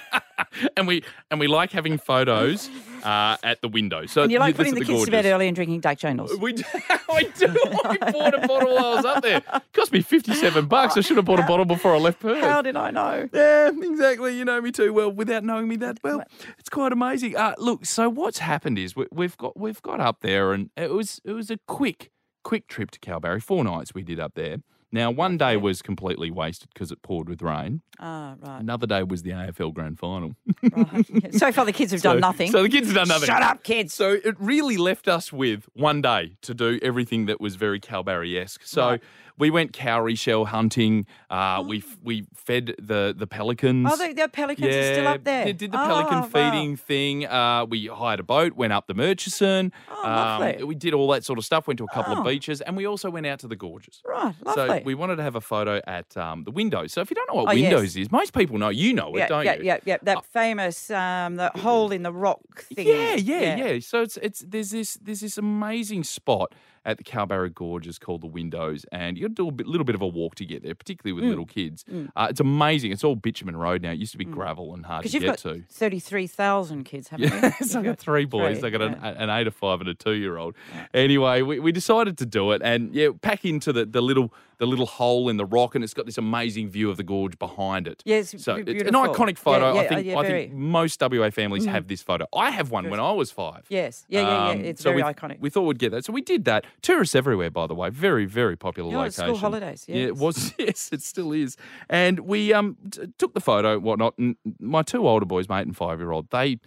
and 0.77 0.87
we 0.87 1.03
and 1.31 1.39
we 1.39 1.47
like 1.47 1.71
having 1.71 1.97
photos 1.97 2.69
uh, 3.03 3.37
at 3.43 3.61
the 3.61 3.67
window. 3.67 4.05
So 4.05 4.23
and 4.23 4.31
you 4.31 4.39
like 4.39 4.55
putting 4.55 4.73
is 4.73 4.79
the 4.79 4.85
kids 4.85 5.05
to 5.05 5.11
bed 5.11 5.25
early 5.25 5.47
and 5.47 5.55
drinking 5.55 5.81
Jack 5.81 5.99
Daniels. 5.99 6.35
We 6.37 6.53
do, 6.53 6.63
I 6.89 7.23
do. 7.37 7.47
I 7.85 8.11
bought 8.11 8.43
a 8.43 8.47
bottle 8.47 8.75
while 8.75 8.85
I 8.85 8.95
was 8.95 9.05
up 9.05 9.23
there. 9.23 9.41
cost 9.73 9.91
me 9.91 10.01
fifty-seven 10.01 10.67
bucks. 10.67 10.97
I 10.97 11.01
should 11.01 11.17
have 11.17 11.25
bought 11.25 11.39
a 11.39 11.45
bottle 11.45 11.65
before 11.65 11.95
I 11.95 11.99
left 11.99 12.19
Perth. 12.19 12.43
How 12.43 12.61
did 12.61 12.75
I 12.75 12.91
know? 12.91 13.29
Yeah, 13.33 13.69
exactly. 13.69 14.37
You 14.37 14.45
know 14.45 14.61
me 14.61 14.71
too 14.71 14.93
well 14.93 15.11
without 15.11 15.43
knowing 15.43 15.67
me 15.67 15.75
that 15.77 15.99
well. 16.03 16.23
It's 16.57 16.69
quite 16.69 16.91
amazing. 16.91 17.35
Uh, 17.35 17.55
look, 17.57 17.85
so 17.85 18.09
what's 18.09 18.39
happened 18.39 18.79
is 18.79 18.95
we, 18.95 19.05
we've 19.11 19.37
got 19.37 19.57
we've 19.57 19.81
got 19.81 19.99
up 19.99 20.21
there, 20.21 20.53
and 20.53 20.69
it 20.75 20.91
was 20.91 21.21
it 21.23 21.33
was 21.33 21.49
a 21.49 21.59
quick 21.67 22.11
quick 22.43 22.67
trip 22.67 22.91
to 22.91 22.99
Kalbarri. 22.99 23.41
Four 23.41 23.63
nights 23.63 23.93
we 23.93 24.03
did 24.03 24.19
up 24.19 24.33
there. 24.35 24.57
Now, 24.91 25.11
one 25.11 25.37
day 25.37 25.55
was 25.55 25.81
completely 25.81 26.31
wasted 26.31 26.69
because 26.73 26.91
it 26.91 27.01
poured 27.03 27.29
with 27.29 27.41
rain. 27.41 27.81
Ah, 27.99 28.35
right. 28.39 28.59
Another 28.61 28.87
day 28.87 29.03
was 29.03 29.21
the 29.23 29.31
AFL 29.31 29.73
Grand 29.73 29.99
Final. 29.99 30.35
right. 30.71 31.05
So 31.33 31.51
far, 31.51 31.65
the 31.65 31.71
kids 31.73 31.91
have 31.91 32.01
done 32.01 32.15
So- 32.15 32.19
nothing. 32.19 32.51
So 32.51 32.63
the 32.63 32.69
kids 32.69 32.87
have 32.87 32.95
done 32.95 33.07
nothing. 33.07 33.27
Shut 33.27 33.41
up, 33.43 33.63
kids. 33.63 33.93
So 33.93 34.13
it 34.23 34.35
really 34.39 34.77
left 34.77 35.07
us 35.07 35.31
with 35.31 35.65
one 35.73 36.01
day 36.01 36.35
to 36.41 36.53
do 36.53 36.79
everything 36.81 37.27
that 37.27 37.39
was 37.39 37.55
very 37.55 37.79
Kalbarri 37.79 38.41
esque. 38.41 38.63
So. 38.65 38.97
We 39.39 39.49
went 39.49 39.73
cowrie 39.73 40.15
shell 40.15 40.45
hunting. 40.45 41.05
Uh, 41.29 41.63
We 41.69 41.77
f- 41.79 41.97
we 42.03 42.25
fed 42.35 42.75
the 42.79 43.13
the 43.17 43.25
pelicans. 43.27 43.87
Oh, 43.91 43.95
the, 43.97 44.13
the 44.13 44.27
pelicans 44.27 44.75
are 44.75 44.93
still 44.93 45.07
up 45.07 45.23
there. 45.23 45.45
Did, 45.45 45.57
did 45.57 45.71
the 45.71 45.81
Oh, 45.81 45.87
pelican 45.87 46.19
wow. 46.21 46.27
feeding 46.27 46.75
thing. 46.77 47.25
Uh, 47.25 47.65
we 47.65 47.87
hired 47.87 48.19
a 48.19 48.23
boat, 48.23 48.53
went 48.53 48.73
up 48.73 48.87
the 48.87 48.93
Murchison. 48.93 49.71
Oh, 49.89 50.01
lovely. 50.03 50.63
we 50.63 50.75
did 50.75 50.93
all 50.93 51.07
that 51.11 51.23
sort 51.25 51.39
of 51.39 51.45
stuff. 51.45 51.67
Went 51.67 51.77
to 51.79 51.85
a 51.85 51.93
couple 51.93 52.15
Oh. 52.15 52.19
of 52.19 52.25
beaches, 52.25 52.61
and 52.61 52.75
we 52.77 52.85
also 52.85 53.09
went 53.09 53.25
out 53.27 53.39
to 53.39 53.47
the 53.47 53.55
gorges. 53.55 54.01
Right, 54.05 54.33
lovely. 54.45 54.79
So 54.79 54.81
we 54.85 54.95
wanted 54.95 55.15
to 55.17 55.23
have 55.23 55.35
a 55.35 55.41
photo 55.41 55.81
at 55.87 56.15
um, 56.17 56.43
the 56.43 56.51
windows. 56.51 56.93
So 56.93 57.01
if 57.01 57.09
you 57.09 57.15
don't 57.15 57.29
know 57.29 57.41
what 57.43 57.49
Oh, 57.49 57.51
yes. 57.51 57.71
windows 57.71 57.95
is, 57.97 58.11
most 58.11 58.33
people 58.33 58.57
know. 58.57 58.69
You 58.69 58.93
know 58.93 59.13
it, 59.15 59.19
yeah, 59.19 59.27
don't 59.27 59.45
yeah, 59.45 59.55
you? 59.55 59.63
yeah, 59.63 59.73
yeah. 59.85 59.93
Yeah. 59.93 59.97
That 60.03 60.25
famous 60.25 60.89
um, 60.91 61.35
the 61.35 61.49
hole 61.55 61.91
in 61.91 62.03
the 62.03 62.13
rock 62.13 62.63
thing. 62.75 62.87
Yeah, 62.87 63.15
yeah, 63.15 63.55
yeah, 63.57 63.79
So 63.79 64.01
it's 64.01 64.17
it's 64.17 64.39
there's 64.47 64.71
this 64.71 64.97
there's 65.01 65.21
this 65.21 65.37
amazing 65.37 66.03
spot 66.03 66.53
at 66.85 66.97
the 66.97 67.03
Kalbarri 67.03 67.53
Gorges 67.53 67.99
called 67.99 68.21
the 68.21 68.27
Windows, 68.27 68.85
and 68.91 69.17
you 69.17 69.23
got 69.27 69.35
to 69.35 69.43
do 69.43 69.47
a 69.47 69.51
bit, 69.51 69.67
little 69.67 69.85
bit 69.85 69.95
of 69.95 70.01
a 70.01 70.07
walk 70.07 70.35
to 70.35 70.45
get 70.45 70.63
there, 70.63 70.75
particularly 70.75 71.19
Mm. 71.19 71.21
with 71.21 71.29
little 71.29 71.45
kids. 71.45 71.85
Uh, 72.15 72.27
it's 72.29 72.39
amazing. 72.39 72.91
It's 72.91 73.03
all 73.03 73.15
bitumen 73.15 73.55
road 73.57 73.81
now. 73.81 73.91
It 73.91 73.99
used 73.99 74.11
to 74.13 74.17
be 74.17 74.25
gravel 74.25 74.73
and 74.73 74.85
hard 74.85 75.01
to 75.03 75.03
Because 75.03 75.13
you've 75.13 75.23
get 75.23 75.43
got 75.43 75.53
to. 75.53 75.63
thirty-three 75.69 76.27
thousand 76.27 76.83
kids, 76.85 77.07
haven't 77.09 77.31
you? 77.33 77.39
Yes, 77.41 77.75
I've 77.75 77.83
got 77.83 77.99
three 77.99 78.25
boys. 78.25 78.59
three, 78.59 78.67
I've 78.67 78.73
got 78.73 78.81
an, 78.81 78.99
yeah. 79.01 79.23
an 79.23 79.29
eight, 79.29 79.47
a 79.47 79.51
five, 79.51 79.79
and 79.81 79.89
a 79.89 79.93
two-year-old. 79.93 80.55
Anyway, 80.93 81.41
we, 81.41 81.59
we 81.59 81.71
decided 81.71 82.17
to 82.19 82.25
do 82.25 82.51
it, 82.51 82.61
and 82.63 82.93
yeah, 82.93 83.09
pack 83.21 83.45
into 83.45 83.71
the, 83.73 83.85
the 83.85 84.01
little 84.01 84.33
the 84.57 84.65
little 84.65 84.85
hole 84.87 85.29
in 85.29 85.37
the 85.37 85.45
rock, 85.45 85.73
and 85.73 85.85
it's 85.85 85.93
got 85.93 86.05
this 86.05 86.17
amazing 86.17 86.69
view 86.69 86.89
of 86.89 86.97
the 86.97 87.03
gorge 87.03 87.39
behind 87.39 87.87
it. 87.87 88.03
Yes, 88.05 88.35
so 88.43 88.61
be- 88.61 88.73
it's 88.73 88.89
an 88.89 88.93
iconic 88.93 89.37
photo. 89.37 89.73
Yeah, 89.73 89.79
I 89.79 89.83
yeah, 89.83 89.89
think 89.89 90.05
yeah, 90.07 90.17
I. 90.17 90.25
Think 90.27 90.53
most 90.53 91.01
WA 91.01 91.29
families 91.29 91.65
have 91.65 91.87
this 91.87 92.01
photo. 92.01 92.25
I 92.35 92.51
have 92.51 92.69
one 92.69 92.89
when 92.89 92.99
I 92.99 93.11
was 93.13 93.31
five. 93.31 93.65
Yes, 93.69 94.05
yeah, 94.09 94.19
yeah, 94.21 94.27
yeah. 94.27 94.49
Um, 94.51 94.65
It's 94.65 94.81
so 94.83 94.89
very 94.91 95.01
we, 95.01 95.09
iconic. 95.13 95.39
We 95.39 95.49
thought 95.49 95.61
we'd 95.61 95.79
get 95.79 95.91
that. 95.91 96.03
So 96.03 96.11
we 96.11 96.21
did 96.21 96.43
that. 96.45 96.65
Tourists 96.81 97.15
everywhere, 97.15 97.49
by 97.51 97.67
the 97.67 97.75
way. 97.75 97.89
Very, 97.89 98.25
very 98.25 98.55
popular 98.55 98.91
Yeah, 98.91 99.05
it's 99.05 99.17
location. 99.17 99.35
school 99.35 99.49
holidays, 99.49 99.85
Yeah, 99.87 99.95
it 100.07 100.15
was. 100.17 100.53
Yes, 100.59 100.89
it 100.91 101.01
still 101.01 101.31
is. 101.31 101.57
And 101.89 102.21
we 102.21 102.53
um 102.53 102.77
t- 102.91 103.07
took 103.17 103.33
the 103.33 103.41
photo, 103.41 103.79
whatnot. 103.79 104.17
And 104.17 104.35
my 104.59 104.81
two 104.83 105.07
older 105.07 105.25
boys, 105.25 105.49
mate 105.49 105.65
and 105.67 105.75
five 105.75 105.99
year 105.99 106.11
old, 106.11 106.29
they 106.31 106.59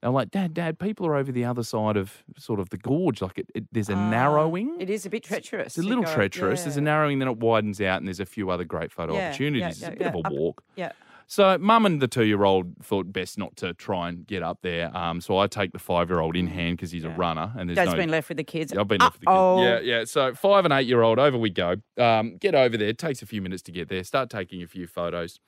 they're 0.00 0.10
like, 0.10 0.30
Dad, 0.30 0.54
Dad, 0.54 0.78
people 0.78 1.06
are 1.06 1.14
over 1.14 1.30
the 1.30 1.44
other 1.44 1.62
side 1.62 1.98
of 1.98 2.24
sort 2.38 2.58
of 2.58 2.70
the 2.70 2.78
gorge. 2.78 3.20
Like 3.20 3.36
it, 3.38 3.48
it 3.54 3.64
there's 3.70 3.90
a 3.90 3.94
narrowing. 3.96 4.70
Ah, 4.78 4.80
It 4.82 4.88
is 4.90 5.04
a 5.04 5.10
bit 5.10 5.22
treacherous. 5.24 5.76
It's 5.76 5.84
a 5.84 5.88
little 5.88 6.04
go- 6.04 6.14
treacherous. 6.14 6.62
There's 6.62 6.78
a 6.78 6.80
narrowing, 6.80 7.18
then 7.18 7.28
it 7.28 7.36
widens 7.36 7.80
out, 7.82 7.98
and 7.98 8.06
there's 8.08 8.18
a 8.20 8.24
few 8.26 8.48
other 8.50 8.64
great 8.64 8.92
photo 8.92 9.12
Yeah, 9.12 9.18
yeah, 9.20 9.28
opportunities. 9.28 9.60
yeah, 9.62 9.68
it's 9.68 9.82
a 9.88 9.90
bit 9.90 10.00
yeah. 10.00 10.08
of 10.08 10.14
a 10.14 10.18
Up- 10.26 10.32
walk. 10.32 10.62
Yeah. 10.74 10.92
So 11.32 11.56
mum 11.58 11.86
and 11.86 12.02
the 12.02 12.08
two-year-old 12.08 12.74
thought 12.82 13.12
best 13.12 13.38
not 13.38 13.54
to 13.58 13.72
try 13.74 14.08
and 14.08 14.26
get 14.26 14.42
up 14.42 14.58
there. 14.62 14.90
Um, 14.96 15.20
so 15.20 15.38
I 15.38 15.46
take 15.46 15.70
the 15.70 15.78
five-year-old 15.78 16.34
in 16.34 16.48
hand 16.48 16.76
because 16.76 16.90
he's 16.90 17.04
a 17.04 17.10
runner, 17.10 17.52
and 17.56 17.68
there's 17.68 17.76
Dad's 17.76 17.92
no. 17.92 17.96
been 17.98 18.10
left 18.10 18.28
with 18.30 18.36
the 18.38 18.42
kids. 18.42 18.72
I've 18.76 18.88
been 18.88 18.98
left 18.98 19.14
with 19.20 19.20
the 19.26 19.30
Uh-oh. 19.30 19.58
kids. 19.62 19.86
Yeah, 19.86 19.98
yeah. 19.98 20.04
So 20.06 20.34
five 20.34 20.64
and 20.64 20.74
eight-year-old, 20.74 21.20
over 21.20 21.38
we 21.38 21.50
go. 21.50 21.76
Um, 21.96 22.36
get 22.38 22.56
over 22.56 22.76
there. 22.76 22.88
It 22.88 22.98
takes 22.98 23.22
a 23.22 23.26
few 23.26 23.40
minutes 23.42 23.62
to 23.62 23.70
get 23.72 23.88
there. 23.88 24.02
Start 24.02 24.28
taking 24.28 24.60
a 24.60 24.66
few 24.66 24.88
photos. 24.88 25.38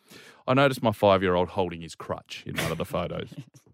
I 0.47 0.55
noticed 0.55 0.85
my 0.85 0.93
five-year-old 0.93 1.49
holding 1.49 1.81
his 1.81 1.97
crutch 1.97 2.45
in 2.47 2.57
one 2.59 2.71
of 2.71 2.79
the 2.79 2.85
photos, 2.85 3.31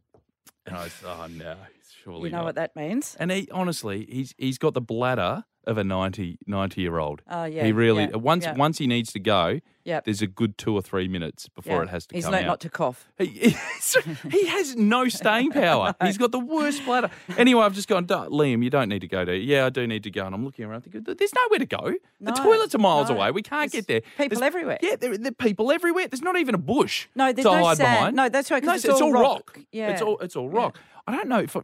and 0.66 0.76
I 0.76 0.84
was, 0.84 0.94
oh 1.04 1.26
no, 1.30 1.56
he's 1.76 1.92
surely 2.02 2.24
You 2.24 2.30
know 2.30 2.38
not. 2.38 2.44
what 2.46 2.54
that 2.54 2.74
means? 2.74 3.18
And 3.20 3.30
he 3.30 3.50
honestly, 3.52 4.06
he's 4.08 4.34
he's 4.38 4.56
got 4.56 4.72
the 4.72 4.80
bladder 4.80 5.44
of 5.64 5.76
a 5.78 5.84
90, 5.84 6.38
90 6.46 6.80
year 6.80 6.98
old. 6.98 7.22
Oh, 7.28 7.44
yeah, 7.44 7.64
He 7.64 7.72
really 7.72 8.04
yeah, 8.04 8.16
once 8.16 8.44
yeah. 8.44 8.54
once 8.54 8.78
he 8.78 8.86
needs 8.86 9.12
to 9.12 9.20
go, 9.20 9.60
Yep. 9.84 10.04
there's 10.04 10.20
a 10.22 10.26
good 10.26 10.58
two 10.58 10.74
or 10.74 10.82
three 10.82 11.08
minutes 11.08 11.48
before 11.48 11.76
Yeah. 11.76 11.82
it 11.84 11.88
has 11.88 12.06
to 12.08 12.14
He's 12.14 12.24
come 12.26 12.34
out. 12.34 12.44
not 12.46 12.60
to 12.60 12.68
cough. 12.70 13.08
He, 13.18 13.26
he 14.30 14.46
has 14.46 14.76
no 14.76 15.08
staying 15.08 15.50
power. 15.52 15.94
He's 16.02 16.18
got 16.18 16.30
the 16.30 16.38
worst 16.38 16.84
bladder. 16.84 17.10
Anyway, 17.38 17.62
I've 17.62 17.74
just 17.74 17.88
gone, 17.88 18.06
Liam, 18.06 18.62
you 18.62 18.68
don't 18.70 18.88
need 18.90 19.00
to 19.00 19.08
go 19.08 19.24
there. 19.24 19.34
Yeah, 19.34 19.66
I 19.66 19.70
do 19.70 19.86
need 19.86 20.02
to 20.04 20.10
go. 20.10 20.26
And 20.26 20.34
I'm 20.34 20.44
looking 20.44 20.64
around 20.66 20.82
thinking, 20.82 21.02
there's 21.04 21.32
nowhere 21.44 21.58
to 21.58 21.66
go. 21.66 21.94
No, 22.20 22.30
the 22.30 22.32
toilets 22.32 22.74
are 22.74 22.78
miles 22.78 23.08
no. 23.08 23.16
away. 23.16 23.30
We 23.30 23.42
can't 23.42 23.70
There's 23.72 23.86
get 23.86 23.88
there. 23.88 24.00
people 24.26 24.38
There's- 24.38 24.42
everywhere. 24.46 24.78
Yeah, 24.82 24.96
there, 24.96 25.16
there 25.16 25.30
are 25.30 25.34
people 25.34 25.72
everywhere. 25.72 26.06
There's 26.08 26.22
not 26.22 26.36
even 26.36 26.54
a 26.54 26.58
bush 26.58 27.06
No, 27.14 27.32
there's 27.32 27.44
to 27.46 27.52
no 27.56 27.64
hide 27.64 27.76
sand. 27.78 27.96
behind. 27.96 28.16
No, 28.16 28.28
that's 28.28 28.50
right, 28.50 28.62
No, 28.62 28.74
it's 28.74 28.84
it's 28.84 29.00
all 29.00 29.08
all 29.08 29.12
rock. 29.22 29.56
rock. 29.56 29.60
Yeah. 29.72 29.90
It's 29.90 30.02
all, 30.02 30.18
it's 30.18 30.36
all 30.36 30.48
rock. 30.50 30.78
I 31.08 31.12
don't 31.16 31.28
know 31.28 31.38
if 31.38 31.56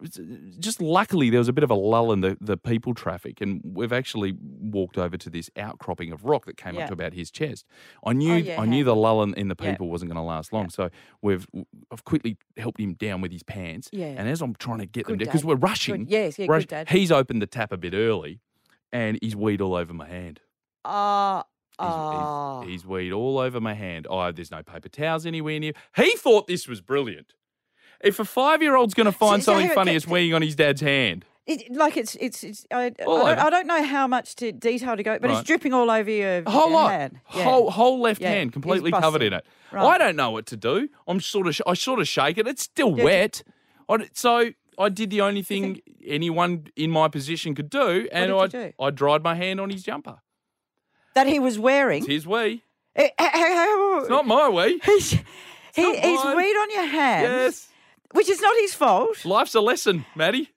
just 0.59 0.81
luckily 0.81 1.29
there 1.29 1.39
was 1.39 1.49
a 1.49 1.53
bit 1.53 1.65
of 1.65 1.71
a 1.71 1.75
lull 1.75 2.13
in 2.13 2.23
the, 2.23 2.39
the 2.41 2.57
people 2.57 2.95
traffic, 2.95 3.41
and 3.43 3.61
we've 3.63 3.93
actually 3.93 4.35
walked 4.41 4.97
over 4.97 5.19
to 5.19 5.29
this 5.29 5.51
outcropping 5.57 6.13
of 6.13 6.25
rock 6.25 6.47
that 6.47 6.57
came 6.57 6.77
Yeah. 6.77 6.83
up 6.83 6.87
to 6.89 6.93
about 6.95 7.13
his 7.13 7.31
chest. 7.31 7.67
I 8.07 8.15
knew 8.15 8.33
Oh, 8.33 8.37
yeah, 8.37 8.61
I 8.61 8.65
knew 8.65 8.79
yeah. 8.79 8.85
the 8.85 8.97
lull 8.97 9.23
in, 9.23 9.35
in 9.35 9.49
the 9.49 9.57
Yeah. 9.61 9.73
people 9.73 9.91
wasn't 9.91 10.11
going 10.11 10.17
to 10.17 10.27
last 10.27 10.53
long, 10.53 10.71
so 10.71 10.89
we've 11.21 11.47
I've 11.93 12.05
quickly 12.05 12.39
helped 12.57 12.81
him 12.81 12.95
down 12.95 13.21
with 13.21 13.33
his 13.33 13.43
pants. 13.43 13.91
Yeah. 13.93 14.07
And 14.07 14.29
as 14.29 14.41
I'm 14.41 14.55
trying 14.55 14.79
to 14.79 14.87
get 14.87 15.07
them 15.07 15.19
Good 15.19 15.25
down 15.27 15.33
because 15.33 15.45
we're 15.45 15.57
rushing, 15.57 16.05
Good- 16.05 16.11
yes, 16.11 16.39
yeah, 16.39 16.47
good 16.47 16.67
dad. 16.69 16.89
he's 16.89 17.13
opened 17.13 17.43
the 17.43 17.47
tap 17.47 17.71
a 17.71 17.77
bit 17.77 17.93
early, 17.93 18.41
and 18.93 19.19
he's 19.21 19.37
weed 19.37 19.61
all 19.61 19.75
over 19.75 19.93
my 19.93 20.09
hand. 20.09 20.41
Ah, 20.85 21.45
He's, 21.79 21.87
he's- 21.87 21.93
ah. 21.99 22.63
he's 22.63 22.87
weed 22.87 23.13
all 23.13 23.39
over 23.39 23.61
my 23.61 23.75
hand. 23.75 24.07
Oh, 24.09 24.31
there's 24.33 24.51
no 24.51 24.63
paper 24.63 24.89
towels 24.89 25.27
anywhere 25.27 25.59
near. 25.59 25.73
He 25.97 26.15
thought 26.17 26.47
this 26.47 26.67
was 26.69 26.81
brilliant. 26.81 27.35
If 28.05 28.19
a 28.21 28.25
five 28.25 28.63
year 28.63 28.77
old's 28.77 28.95
going 28.95 29.07
to 29.07 29.13
find 29.13 29.43
so 29.43 29.53
something 29.53 29.71
on, 29.71 29.75
funny 29.75 29.95
as 29.97 30.05
weeing 30.07 30.35
on 30.35 30.43
his 30.43 30.55
dad's 30.55 30.81
hand, 30.81 31.25
It, 31.47 31.73
like 31.75 31.97
it's 31.97 32.15
it's 32.17 32.43
it's. 32.45 32.67
I, 32.71 32.85
I, 32.87 32.91
don't. 32.91 33.27
I 33.39 33.51
don't 33.51 33.67
know 33.67 33.83
how 33.85 34.07
much 34.07 34.35
to 34.37 34.53
detail 34.53 34.97
to 34.97 35.03
go, 35.03 35.19
but 35.19 35.31
Right. 35.31 35.39
it's 35.39 35.47
dripping 35.47 35.73
all 35.75 35.91
over 35.91 36.11
your 36.11 36.43
whole 36.47 36.71
your 36.71 36.89
hand. 36.91 37.21
Yeah. 37.35 37.45
whole 37.45 37.71
whole 37.71 38.01
left 38.01 38.21
Yeah, 38.21 38.31
hand 38.31 38.53
completely 38.53 38.91
covered 38.93 39.23
in 39.23 39.33
it. 39.33 39.45
Right. 39.73 39.85
I 39.85 39.99
don't 39.99 40.17
know 40.17 40.31
what 40.31 40.47
to 40.47 40.57
do. 40.57 40.89
I'm 41.09 41.21
sort 41.21 41.47
of 41.47 41.61
I 41.67 41.75
sort 41.75 42.01
of 42.01 42.09
shake 42.09 42.39
it. 42.39 42.47
It's 42.47 42.63
still 42.63 42.97
Yeah, 42.97 43.05
wet. 43.05 43.43
I 43.89 44.09
so 44.13 44.51
I 44.79 44.89
did 44.89 45.11
the 45.11 45.21
only 45.21 45.43
thing 45.43 45.81
anyone 46.07 46.67
in 46.77 46.91
my 46.91 47.09
position 47.09 47.55
could 47.55 47.71
do, 47.71 48.09
and 48.13 48.29
did 48.31 48.37
I 48.37 48.47
do? 48.47 48.73
I 48.81 48.91
dried 48.91 49.23
my 49.23 49.35
hand 49.35 49.61
on 49.61 49.71
his 49.71 49.83
jumper. 49.83 50.17
that 51.15 51.27
he 51.27 51.39
was 51.39 51.59
wearing. 51.59 51.99
It's 52.03 52.09
his 52.13 52.27
wee. 52.27 52.63
Eh, 52.97 53.09
eh, 53.19 53.31
eh, 53.35 53.99
It's 54.01 54.09
not 54.09 54.27
my 54.27 54.49
wee. 54.49 54.81
He's, 54.85 55.11
he, 55.11 55.97
he's 55.97 56.25
weed 56.25 56.57
on 56.57 56.71
your 56.71 56.87
hand, 56.87 57.23
Yes, 57.25 57.69
which 58.15 58.29
is 58.29 58.41
not 58.41 58.55
his 58.61 58.75
fault. 58.75 59.25
life's 59.25 59.55
a 59.55 59.61
lesson, 59.61 60.07
Maddie. 60.17 60.51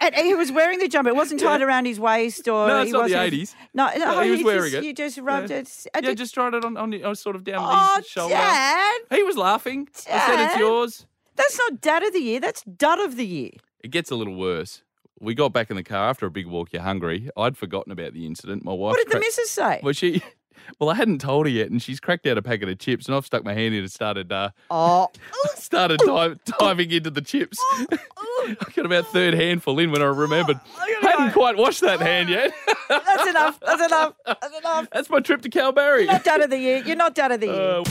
And 0.00 0.14
he 0.14 0.34
was 0.34 0.52
wearing 0.52 0.78
the 0.78 0.86
jumper. 0.86 1.08
It 1.08 1.16
wasn't 1.16 1.40
tied 1.40 1.60
Yeah. 1.60 1.66
around 1.66 1.86
his 1.86 1.98
waist 1.98 2.46
or. 2.46 2.68
No, 2.68 2.82
it's 2.82 2.88
he 2.88 2.92
not 2.92 3.08
the 3.08 3.14
80s. 3.14 3.56
No, 3.74 3.88
no, 3.88 4.04
No, 4.14 4.20
he 4.20 4.28
oh, 4.28 4.32
was 4.32 4.44
wearing 4.44 4.70
just, 4.70 4.74
it. 4.76 4.84
You 4.84 4.92
just 4.94 5.18
rubbed 5.18 5.50
Yeah. 5.50 5.56
it. 5.56 5.86
I 5.92 5.98
Yeah, 5.98 6.00
did- 6.10 6.18
just 6.18 6.32
tried 6.34 6.54
it 6.54 6.64
on, 6.64 6.76
on 6.76 6.94
oh, 7.02 7.14
sort 7.14 7.34
of 7.34 7.42
down 7.42 7.56
Oh, 7.66 7.96
his 7.96 8.06
shoulder. 8.06 8.34
Dad, 8.34 8.98
He 9.10 9.24
was 9.24 9.36
laughing. 9.36 9.88
I 9.92 10.18
said, 10.26 10.44
"It's 10.46 10.58
yours." 10.58 11.06
that's 11.34 11.58
not 11.58 11.80
dad 11.80 12.04
of 12.04 12.12
the 12.12 12.20
year. 12.20 12.38
That's 12.38 12.62
dud 12.62 13.00
of 13.00 13.16
the 13.16 13.26
year. 13.26 13.50
It 13.82 13.90
gets 13.90 14.12
a 14.12 14.14
little 14.14 14.36
worse. 14.36 14.82
we 15.20 15.34
got 15.34 15.52
back 15.52 15.70
in 15.70 15.76
the 15.76 15.82
car 15.82 16.08
after 16.10 16.26
a 16.26 16.30
big 16.30 16.46
walk. 16.46 16.72
You're 16.72 16.82
hungry. 16.82 17.30
I'd 17.36 17.56
forgotten 17.56 17.90
about 17.90 18.12
the 18.12 18.26
incident. 18.26 18.62
My 18.64 18.72
wife. 18.72 18.92
What 18.92 18.98
did 18.98 19.10
the 19.10 19.18
missus 19.20 19.50
say? 19.50 19.80
Well, 19.82 19.92
she. 19.94 20.22
Well, 20.78 20.90
I 20.90 20.94
hadn't 20.94 21.20
told 21.20 21.46
her 21.46 21.50
yet, 21.50 21.70
and 21.70 21.82
she's 21.82 22.00
cracked 22.00 22.26
out 22.26 22.38
a 22.38 22.42
packet 22.42 22.68
of 22.68 22.78
chips, 22.78 23.06
and 23.06 23.14
I've 23.14 23.26
stuck 23.26 23.44
my 23.44 23.52
hand 23.54 23.74
in 23.74 23.80
and 23.80 23.90
started 23.92 24.32
uh, 24.32 24.50
Oh, 24.70 25.08
started 25.54 26.00
dive, 26.04 26.38
diving 26.44 26.90
into 26.90 27.10
the 27.10 27.20
chips. 27.20 27.56
I 27.70 28.56
got 28.74 28.86
about 28.86 29.06
third 29.08 29.34
handful 29.34 29.78
in 29.78 29.90
when 29.90 30.02
I 30.02 30.06
remembered. 30.06 30.60
I 30.78 30.96
hadn't 31.02 31.32
quite 31.32 31.56
washed 31.56 31.80
that 31.82 32.00
hand 32.00 32.28
yet. 32.28 32.52
that's 32.88 33.28
enough. 33.28 33.60
That's 33.60 33.82
enough. 33.86 34.14
That's 34.26 34.58
enough. 34.58 34.88
That's 34.92 35.10
my 35.10 35.20
trip 35.20 35.42
to 35.42 35.50
Kalbarri. 35.50 36.06
Not 36.06 36.24
done 36.24 36.42
of 36.42 36.50
the 36.50 36.58
year. 36.58 36.82
You're 36.84 36.96
not 36.96 37.14
done 37.14 37.32
of 37.32 37.40
the 37.40 37.46
year. 37.46 37.54
Uh, 37.80 37.84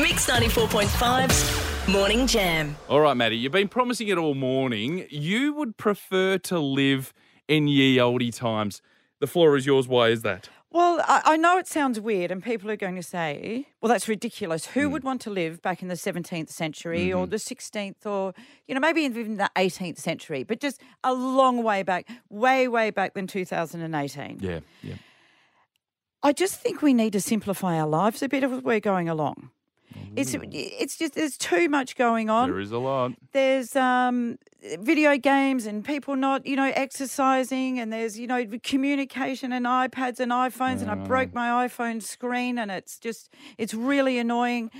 Mix 0.00 0.28
94.5's 0.30 1.88
Morning 1.88 2.26
Jam. 2.26 2.76
all 2.88 3.00
right, 3.00 3.16
Maddie, 3.16 3.36
you've 3.38 3.52
been 3.52 3.68
promising 3.68 4.08
it 4.08 4.18
all 4.18 4.34
morning. 4.34 5.06
You 5.10 5.54
would 5.54 5.76
prefer 5.76 6.36
to 6.38 6.58
live 6.58 7.14
in 7.48 7.66
ye 7.66 7.98
olde 7.98 8.32
times. 8.32 8.82
The 9.20 9.26
floor 9.26 9.56
is 9.56 9.64
yours. 9.66 9.88
Why 9.88 10.08
is 10.08 10.22
that? 10.22 10.48
Well, 10.70 11.00
I, 11.08 11.22
I 11.24 11.36
know 11.38 11.56
it 11.56 11.66
sounds 11.66 11.98
weird, 11.98 12.30
and 12.30 12.42
people 12.42 12.70
are 12.70 12.76
going 12.76 12.96
to 12.96 13.02
say, 13.02 13.68
well, 13.80 13.88
that's 13.88 14.06
ridiculous. 14.06 14.66
Who 14.66 14.90
would 14.90 15.02
want 15.02 15.22
to 15.22 15.30
live 15.30 15.62
back 15.62 15.80
in 15.80 15.88
the 15.88 15.94
17th 15.94 16.50
century 16.50 17.10
or 17.12 17.24
Mm-hmm. 17.24 17.30
the 17.30 17.36
16th 17.36 18.04
or, 18.06 18.34
you 18.66 18.74
know, 18.74 18.80
maybe 18.80 19.00
even 19.02 19.38
the 19.38 19.50
18th 19.56 19.96
century, 19.98 20.42
but 20.44 20.60
just 20.60 20.80
a 21.02 21.14
long 21.14 21.62
way 21.62 21.82
back, 21.82 22.06
way, 22.28 22.68
way 22.68 22.90
back 22.90 23.14
than 23.14 23.26
2018. 23.26 24.40
Yeah, 24.40 24.60
yeah. 24.82 24.94
I 26.22 26.32
just 26.32 26.60
think 26.60 26.82
we 26.82 26.92
need 26.92 27.12
to 27.14 27.20
simplify 27.20 27.78
our 27.80 27.86
lives 27.88 28.22
a 28.22 28.28
bit 28.28 28.44
as 28.44 28.62
we're 28.62 28.80
going 28.80 29.08
along. 29.08 29.50
It's 30.16 30.34
it's 30.42 30.96
just 30.96 31.14
there's 31.14 31.36
too 31.36 31.68
much 31.68 31.96
going 31.96 32.30
on. 32.30 32.50
There 32.50 32.60
is 32.60 32.72
a 32.72 32.78
lot. 32.78 33.12
There's 33.32 33.76
um, 33.76 34.38
video 34.80 35.16
games 35.16 35.66
and 35.66 35.84
people 35.84 36.16
not 36.16 36.46
you 36.46 36.56
know 36.56 36.72
exercising, 36.74 37.78
and 37.78 37.92
there's 37.92 38.18
you 38.18 38.26
know 38.26 38.44
communication 38.62 39.52
and 39.52 39.66
iPads 39.66 40.20
and 40.20 40.32
iPhones, 40.32 40.82
and 40.82 40.90
I 40.90 40.94
broke 40.94 41.34
my 41.34 41.66
iPhone 41.66 42.02
screen, 42.02 42.58
and 42.58 42.70
it's 42.70 42.98
just 42.98 43.30
it's 43.56 43.74
really 43.74 44.18
annoying. 44.18 44.70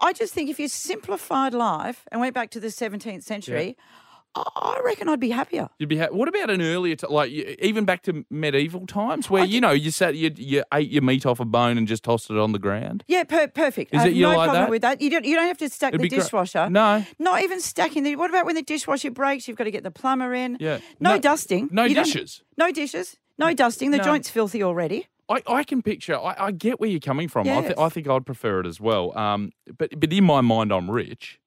I 0.00 0.12
just 0.12 0.34
think 0.34 0.50
if 0.50 0.58
you 0.58 0.68
simplified 0.68 1.54
life 1.54 2.04
and 2.10 2.20
went 2.20 2.34
back 2.34 2.50
to 2.50 2.60
the 2.60 2.68
17th 2.68 3.22
century, 3.22 3.76
I 3.78 4.07
I 4.56 4.80
reckon 4.84 5.08
I'd 5.08 5.20
be 5.20 5.30
happier. 5.30 5.68
You'd 5.78 5.88
be 5.88 5.98
ha- 5.98 6.08
what 6.10 6.28
about 6.28 6.50
an 6.50 6.60
earlier, 6.62 6.94
t- 6.96 7.06
like 7.08 7.30
even 7.30 7.84
back 7.84 8.02
to 8.02 8.24
medieval 8.30 8.86
times, 8.86 9.28
where 9.30 9.44
you 9.44 9.60
know 9.60 9.70
you 9.70 9.90
sat, 9.90 10.14
you, 10.16 10.30
you 10.36 10.64
ate 10.72 10.90
your 10.90 11.02
meat 11.02 11.26
off 11.26 11.40
a 11.40 11.44
bone 11.44 11.78
and 11.78 11.86
just 11.88 12.04
tossed 12.04 12.30
it 12.30 12.36
on 12.38 12.52
the 12.52 12.58
ground. 12.58 13.04
Yeah, 13.06 13.24
per- 13.24 13.48
perfect. 13.48 13.94
Is 13.94 14.02
I 14.02 14.08
it 14.08 14.14
you 14.14 14.22
no 14.22 14.28
like 14.36 14.46
problem 14.48 14.62
that? 14.64 14.70
with 14.70 14.82
that. 14.82 15.00
You 15.00 15.10
don't 15.10 15.24
you 15.24 15.36
don't 15.36 15.46
have 15.48 15.58
to 15.58 15.68
stack 15.68 15.90
It'd 15.94 16.00
the 16.00 16.04
be 16.04 16.08
gra- 16.08 16.18
dishwasher. 16.18 16.68
No. 16.70 17.04
Not 17.18 17.42
even 17.42 17.60
stacking 17.60 18.02
the. 18.02 18.16
What 18.16 18.30
about 18.30 18.46
when 18.46 18.54
the 18.54 18.62
dishwasher 18.62 19.10
breaks? 19.10 19.48
You've 19.48 19.56
got 19.56 19.64
to 19.64 19.70
get 19.70 19.82
the 19.84 19.90
plumber 19.90 20.34
in. 20.34 20.56
Yeah. 20.60 20.78
No, 21.00 21.14
No- 21.14 21.20
dusting. 21.20 21.68
no 21.72 21.84
You 21.84 21.94
dishes. 21.94 22.42
No 22.56 22.70
dishes. 22.72 23.16
No 23.38 23.54
dusting. 23.54 23.90
The 23.92 23.98
No. 23.98 24.04
joint's 24.04 24.28
filthy 24.30 24.62
already. 24.62 25.06
I, 25.30 25.42
I 25.46 25.62
can 25.62 25.82
picture. 25.82 26.18
I, 26.18 26.34
I 26.46 26.50
get 26.52 26.80
where 26.80 26.88
you're 26.88 27.00
coming 27.00 27.28
from. 27.28 27.46
I, 27.48 27.60
th- 27.60 27.74
I 27.78 27.90
think 27.90 28.08
I'd 28.08 28.24
prefer 28.24 28.60
it 28.60 28.66
as 28.66 28.80
well. 28.80 29.16
Um, 29.16 29.52
but 29.76 29.90
but 30.00 30.10
in 30.12 30.24
my 30.24 30.40
mind, 30.40 30.72
I'm 30.72 30.90
rich. 30.90 31.38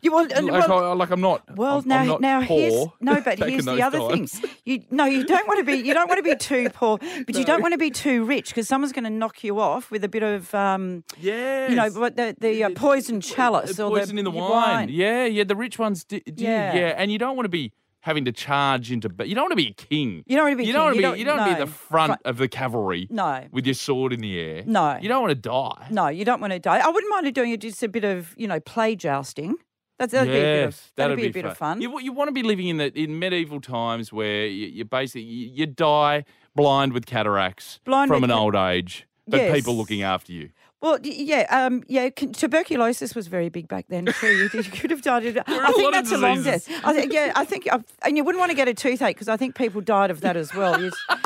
You 0.00 0.12
well, 0.12 0.24
uh, 0.34 0.42
Like, 0.42 0.68
well, 0.68 0.84
I, 0.90 0.92
like 0.94 1.10
I'm 1.10 1.20
not. 1.20 1.56
well, 1.56 1.78
I'm, 1.78 1.88
now 1.88 2.00
I'm 2.00 2.06
not 2.06 2.20
now 2.20 2.44
poor 2.44 2.58
here's 2.58 2.86
no, 3.00 3.20
but 3.20 3.38
here's 3.48 3.64
the 3.64 3.82
other 3.82 3.98
times. 3.98 4.38
thing. 4.38 4.50
You 4.64 4.84
no, 4.90 5.04
you 5.06 5.24
don't 5.24 5.46
want 5.48 5.58
to 5.58 5.64
be 5.64 5.74
you 5.74 5.92
don't 5.92 6.08
want 6.08 6.18
to 6.18 6.22
be 6.30 6.36
too 6.36 6.68
poor, 6.74 6.98
but 7.26 7.34
you 7.36 7.44
don't 7.44 7.62
want 7.62 7.72
to 7.72 7.78
be 7.78 7.90
too 7.90 8.24
rich 8.24 8.48
because 8.50 8.68
someone's 8.68 8.92
going 8.92 9.04
to 9.04 9.10
knock 9.10 9.42
you 9.42 9.58
off 9.58 9.90
with 9.90 10.04
a 10.04 10.08
bit 10.08 10.22
of 10.22 10.54
um, 10.54 11.02
Yes. 11.18 11.70
you 11.70 11.76
know, 11.76 11.88
what 11.90 12.16
the 12.16 12.36
the 12.40 12.64
uh, 12.64 12.70
poison 12.76 13.20
chalice 13.20 13.78
Uh, 13.78 13.88
or 13.88 13.98
poison 13.98 14.18
in 14.18 14.24
the 14.24 14.30
your 14.32 14.48
wine. 14.50 14.88
Yeah, 14.88 15.24
yeah. 15.26 15.44
The 15.44 15.56
rich 15.56 15.78
ones 15.78 16.04
do. 16.04 16.20
do 16.20 16.44
Yeah. 16.44 16.74
yeah. 16.74 16.94
and 16.96 17.10
you 17.10 17.18
don't 17.18 17.34
want 17.36 17.46
to 17.46 17.50
be 17.50 17.72
having 18.02 18.24
to 18.24 18.32
charge 18.32 18.90
into. 18.92 19.08
But 19.08 19.28
you 19.28 19.34
don't 19.34 19.44
want 19.44 19.52
to 19.52 19.56
be 19.56 19.68
a 19.68 19.74
king. 19.74 20.22
You 20.26 20.36
don't 20.36 20.44
want 20.46 20.52
to 20.54 20.56
be 20.58 20.64
You 20.66 20.72
don't 20.72 20.84
want 20.84 20.94
to 20.94 20.96
You 20.96 21.02
be. 21.02 21.08
don't- 21.08 21.18
you 21.18 21.24
don't 21.24 21.38
want 21.38 21.50
to 21.50 21.56
be 21.56 21.60
the 21.64 21.70
front 21.70 22.08
Front- 22.10 22.20
of 22.24 22.36
the 22.38 22.48
cavalry. 22.48 23.06
No. 23.10 23.44
With 23.52 23.66
your 23.66 23.74
sword 23.74 24.12
in 24.12 24.20
the 24.20 24.38
air. 24.40 24.62
No. 24.66 24.98
You 25.00 25.08
don't 25.08 25.22
want 25.22 25.30
to 25.30 25.34
die. 25.36 25.86
No, 25.90 26.06
you 26.08 26.24
don't 26.24 26.40
want 26.40 26.52
to 26.52 26.58
die. 26.60 26.78
I 26.78 26.88
wouldn't 26.88 27.10
mind 27.10 27.32
doing 27.34 27.56
just 27.58 27.82
a 27.82 27.88
bit 27.88 28.04
of 28.04 28.34
you 28.36 28.46
know 28.46 28.60
play 28.60 28.94
jousting. 28.96 29.54
That's 30.02 30.12
that'd 30.12 30.28
be 30.32 30.38
a 30.38 30.42
bit 30.42 30.64
of 30.64 30.70
Yes, 30.72 30.92
that'd, 30.96 31.16
be, 31.16 31.26
a 31.26 31.30
bit 31.30 31.44
of 31.44 31.56
fun. 31.56 31.80
You, 31.80 32.00
you 32.00 32.12
want 32.12 32.28
to 32.28 32.32
be 32.32 32.42
living 32.42 32.68
in 32.68 32.78
the 32.78 32.92
in 32.98 33.18
medieval 33.18 33.60
times 33.60 34.12
where 34.12 34.46
you, 34.46 34.66
you 34.66 34.84
basically 34.84 35.22
you, 35.22 35.48
you 35.52 35.66
die 35.66 36.24
blind 36.56 36.92
with 36.92 37.06
cataracts 37.06 37.80
Blind 37.84 38.08
from 38.08 38.22
with 38.22 38.30
an 38.30 38.36
old 38.36 38.54
age, 38.54 39.06
but 39.28 39.40
Yes. 39.40 39.54
people 39.54 39.76
looking 39.76 40.02
after 40.02 40.32
you. 40.32 40.50
Well, 40.80 40.98
yeah, 41.04 41.46
um, 41.48 41.84
yeah. 41.86 42.10
con- 42.10 42.32
Tuberculosis 42.32 43.14
was 43.14 43.28
very 43.28 43.48
big 43.48 43.68
back 43.68 43.86
then 43.88 44.06
too. 44.06 44.26
You, 44.26 44.50
you 44.54 44.64
could 44.64 44.90
have 44.90 45.00
died. 45.02 45.24
Of, 45.24 45.36
are 45.46 45.72
think 45.74 45.92
that's 45.92 46.10
a 46.10 46.18
long 46.18 46.42
death. 46.42 46.68
I 46.84 46.92
think, 46.92 47.12
yeah, 47.12 47.30
I 47.36 47.44
think, 47.44 47.72
uh, 47.72 47.78
and 48.04 48.16
you 48.16 48.24
wouldn't 48.24 48.40
want 48.40 48.50
to 48.50 48.56
get 48.56 48.66
a 48.66 48.74
toothache 48.74 49.14
because 49.14 49.28
I 49.28 49.36
think 49.36 49.54
people 49.54 49.80
died 49.80 50.10
of 50.10 50.22
that 50.22 50.36
as 50.36 50.52
well. 50.52 50.82
You- 50.82 50.90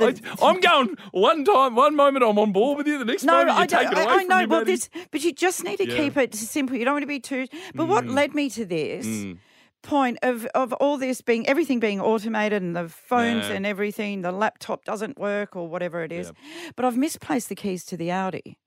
I, 0.00 0.14
I'm 0.42 0.60
going 0.60 0.96
one 1.12 1.44
time, 1.44 1.74
one 1.74 1.94
moment 1.94 2.24
I'm 2.24 2.38
on 2.38 2.52
board 2.52 2.78
with 2.78 2.86
you. 2.86 2.98
The 2.98 3.04
next 3.04 3.24
no, 3.24 3.32
moment 3.34 3.56
you 3.56 3.62
I 3.62 3.66
take 3.66 3.92
it 3.92 3.98
away 3.98 4.06
I, 4.06 4.14
I 4.16 4.22
know. 4.24 4.36
Well, 4.38 4.60
buddy. 4.60 4.72
this, 4.72 4.88
but 5.10 5.22
you 5.22 5.32
just 5.32 5.62
need 5.64 5.76
to 5.78 5.88
Yeah. 5.88 5.96
keep 5.96 6.16
it 6.16 6.34
simple. 6.34 6.76
You 6.76 6.84
don't 6.84 6.94
want 6.94 7.02
to 7.02 7.06
be 7.06 7.20
too. 7.20 7.46
But 7.74 7.86
what 7.88 8.04
Mm. 8.04 8.14
led 8.14 8.34
me 8.34 8.50
to 8.50 8.64
this? 8.64 9.06
Point 9.82 10.18
of, 10.22 10.46
of 10.54 10.72
all 10.74 10.96
this 10.96 11.20
being 11.22 11.46
everything 11.48 11.80
being 11.80 12.00
automated 12.00 12.62
and 12.62 12.74
the 12.76 12.88
phones 12.88 13.48
Yeah. 13.48 13.54
and 13.56 13.66
everything, 13.66 14.22
the 14.22 14.30
laptop 14.30 14.84
doesn't 14.84 15.18
work 15.18 15.56
or 15.56 15.66
whatever 15.68 16.02
it 16.04 16.12
is. 16.12 16.32
But 16.76 16.84
I've 16.84 16.96
misplaced 16.96 17.48
the 17.48 17.56
keys 17.56 17.84
to 17.86 17.96
the 17.96 18.10
Audi. 18.12 18.58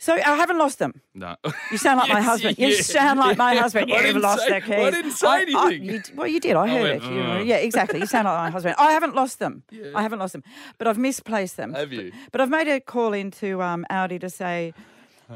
So 0.00 0.14
I 0.14 0.34
haven't 0.36 0.56
lost 0.56 0.78
them. 0.78 1.02
No. 1.14 1.36
You 1.70 1.76
sound 1.76 2.00
like 2.00 2.08
my 2.18 2.22
husband. 2.22 2.56
You 2.58 2.68
yeah. 2.68 2.80
sound 2.80 3.20
like 3.20 3.36
my 3.36 3.54
husband. 3.54 3.92
I 3.92 3.96
You've 3.96 4.06
didn't 4.06 4.22
lost 4.22 4.46
say- 4.46 4.58
the 4.58 4.66
keys. 4.66 4.74
I 4.74 4.90
didn't 4.90 5.10
say 5.12 5.42
anything. 5.42 5.84
you 5.84 6.00
well, 6.16 6.26
you 6.26 6.40
did. 6.40 6.56
I 6.56 6.66
heard 6.68 6.82
went, 6.82 7.04
it. 7.04 7.12
You 7.12 7.22
know, 7.22 7.40
yeah, 7.40 7.56
exactly. 7.56 7.98
You 8.00 8.06
sound 8.06 8.24
like 8.24 8.38
my 8.38 8.50
husband. 8.50 8.76
I 8.78 8.92
haven't 8.92 9.14
lost 9.14 9.38
them. 9.40 9.62
I 9.94 10.00
haven't 10.00 10.18
lost 10.18 10.32
them, 10.32 10.42
but 10.78 10.88
I've 10.88 10.96
misplaced 10.96 11.58
them. 11.58 11.74
Have 11.74 11.92
you? 11.92 12.12
But 12.32 12.40
I've 12.40 12.48
made 12.48 12.66
a 12.68 12.80
call 12.80 13.12
into 13.12 13.60
um, 13.62 13.84
Audi 13.90 14.18
to 14.20 14.30
say, 14.30 14.72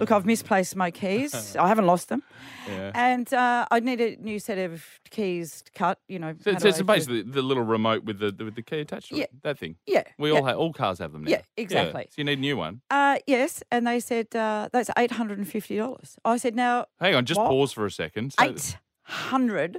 look, 0.00 0.10
I've 0.10 0.26
misplaced 0.26 0.76
my 0.76 0.90
keys. 0.90 1.56
I 1.64 1.68
haven't 1.68 1.86
lost 1.86 2.08
them, 2.08 2.22
Yeah. 2.68 2.90
and 2.94 3.32
uh, 3.32 3.66
I 3.70 3.80
need 3.80 4.00
a 4.00 4.16
new 4.16 4.38
set 4.38 4.58
of 4.58 4.84
keys 5.10 5.62
cut. 5.74 5.98
You 6.08 6.18
know, 6.18 6.34
So, 6.42 6.56
so 6.58 6.68
it's 6.68 6.82
basically 6.82 7.22
the 7.22 7.42
little 7.42 7.62
remote 7.64 8.04
with 8.04 8.18
the 8.18 8.34
with 8.44 8.54
the 8.54 8.62
key 8.62 8.80
attached 8.80 9.08
to 9.10 9.16
Yeah. 9.16 9.24
it. 9.24 9.42
That 9.42 9.58
thing. 9.58 9.76
Yeah, 9.86 10.04
We 10.18 10.30
yeah. 10.32 10.38
all 10.38 10.44
have 10.44 10.56
all 10.58 10.72
cars 10.72 10.98
have 10.98 11.12
them 11.12 11.24
now. 11.24 11.30
Yeah, 11.30 11.42
exactly. 11.56 12.06
So 12.10 12.14
you 12.18 12.24
need 12.24 12.38
a 12.38 12.40
new 12.40 12.56
one. 12.56 12.80
Uh, 12.90 13.16
yes, 13.26 13.62
and 13.70 13.86
they 13.86 14.00
said 14.00 14.34
uh, 14.34 14.68
that's 14.72 14.90
eight 14.98 15.12
hundred 15.12 15.38
and 15.38 15.48
fifty 15.48 15.76
dollars. 15.76 16.16
I 16.24 16.36
said, 16.38 16.54
now 16.56 16.86
Hang 17.00 17.14
on, 17.14 17.24
just 17.24 17.38
What? 17.40 17.48
pause 17.50 17.72
for 17.72 17.86
a 17.86 17.90
second. 17.90 18.32
So 18.34 18.44
eight 18.44 18.76
hundred 19.02 19.78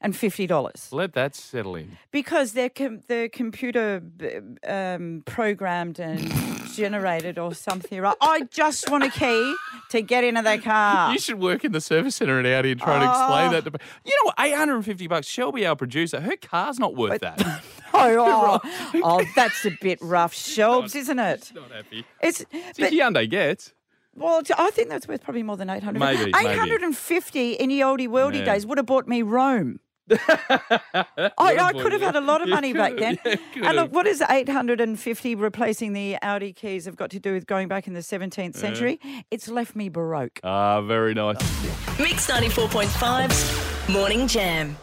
and 0.00 0.16
fifty 0.16 0.46
dollars. 0.48 0.88
let 0.90 1.12
that 1.12 1.34
settle 1.36 1.76
in. 1.76 1.96
because 2.10 2.54
they're 2.54 2.68
com- 2.70 3.02
they're 3.06 3.28
computer 3.28 4.00
b- 4.00 4.40
um, 4.66 5.22
programmed 5.26 6.00
and 6.00 6.20
generated 6.74 7.38
or 7.38 7.54
something. 7.54 8.00
Right? 8.00 8.16
I 8.20 8.42
just 8.50 8.90
want 8.90 9.04
a 9.04 9.10
key 9.10 9.54
to 9.90 10.02
get 10.02 10.24
into 10.24 10.42
the 10.42 10.58
car. 10.58 11.12
You 11.12 11.18
should 11.18 11.40
work 11.40 11.64
in 11.64 11.72
the 11.72 11.80
service 11.80 12.16
centre 12.16 12.38
at 12.38 12.46
Audi 12.46 12.72
and 12.72 12.80
try 12.80 12.94
and 12.94 13.04
explain 13.04 13.48
oh. 13.48 13.50
that 13.52 13.64
to 13.64 13.70
me. 13.70 13.78
You 14.04 14.12
know 14.22 14.26
what? 14.26 14.34
850 14.38 15.06
bucks. 15.06 15.26
Shelby, 15.26 15.66
our 15.66 15.76
producer, 15.76 16.20
her 16.20 16.36
car's 16.36 16.78
not 16.78 16.96
worth 16.96 17.20
that. 17.20 17.40
oh, 17.94 18.60
oh, 18.64 19.00
oh, 19.02 19.24
that's 19.34 19.64
a 19.64 19.70
bit 19.80 19.98
rough, 20.00 20.34
Shelbs, 20.34 20.94
isn't 20.94 21.18
it? 21.18 21.52
Not 21.54 21.70
happy. 21.70 22.04
It's 22.20 22.38
See, 22.38 22.46
but, 22.78 22.92
Hyundai 22.92 23.28
gets. 23.28 23.72
well, 24.14 24.42
I 24.58 24.70
think 24.70 24.88
that's 24.88 25.06
worth 25.08 25.22
probably 25.22 25.42
more 25.42 25.56
than 25.56 25.70
eight 25.70 25.82
hundred. 25.82 26.00
Maybe, 26.00 26.30
maybe. 26.30 26.48
eight 26.48 26.58
hundred 26.58 26.82
and 26.82 26.96
fifty 26.96 27.52
in 27.52 27.68
the 27.68 27.80
oldie 27.80 28.08
worldy 28.08 28.38
Yeah. 28.38 28.54
days 28.54 28.66
would 28.66 28.78
have 28.78 28.86
bought 28.86 29.06
me 29.06 29.22
Rome. 29.22 29.80
I, 30.28 31.32
I 31.38 31.72
could 31.72 31.92
have 31.92 32.02
had 32.02 32.16
a 32.16 32.20
lot 32.20 32.42
of 32.42 32.48
money 32.48 32.72
back 32.72 32.96
then. 32.96 33.18
yeah, 33.24 33.36
and 33.64 33.76
look, 33.76 33.92
what 33.92 34.06
is 34.06 34.22
850 34.22 35.34
replacing 35.34 35.92
the 35.92 36.16
Audi 36.22 36.52
keys 36.52 36.84
have 36.84 36.96
got 36.96 37.10
to 37.10 37.18
do 37.20 37.32
with 37.32 37.46
going 37.46 37.68
back 37.68 37.86
in 37.86 37.94
the 37.94 38.00
17th 38.00 38.56
century? 38.56 39.00
It's 39.30 39.48
left 39.48 39.76
me 39.76 39.88
baroque. 39.88 40.40
Ah, 40.44 40.80
very 40.82 41.14
nice. 41.14 41.38
Mix 41.98 42.30
94.5's 42.30 43.88
Morning 43.88 44.26
Jam. 44.26 44.76